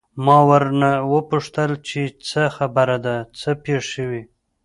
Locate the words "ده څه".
3.05-3.49